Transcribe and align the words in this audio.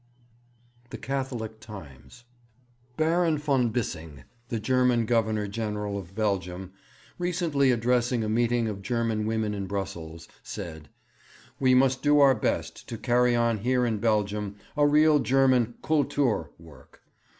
The 0.89 0.97
Catholic 0.97 1.59
Times. 1.59 2.23
'Baron 2.97 3.37
von 3.37 3.69
Bissing, 3.69 4.23
the 4.49 4.59
German 4.59 5.05
Governor 5.05 5.45
General 5.45 5.99
of 5.99 6.15
Belgium, 6.15 6.73
recently 7.19 7.69
addressing 7.69 8.23
a 8.23 8.27
meeting 8.27 8.67
of 8.67 8.81
German 8.81 9.27
women 9.27 9.53
in 9.53 9.67
Brussels, 9.67 10.27
said, 10.41 10.89
"We 11.59 11.75
must 11.75 12.01
do 12.01 12.19
our 12.19 12.33
best 12.33 12.89
to 12.89 12.97
carry 12.97 13.35
on 13.35 13.59
here 13.59 13.85
in 13.85 13.99
Belgium 13.99 14.55
a 14.75 14.87
real 14.87 15.19
German 15.19 15.75
'Kultur' 15.83 16.49
work." 16.57 17.03